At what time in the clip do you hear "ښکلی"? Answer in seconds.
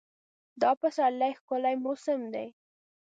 1.39-1.75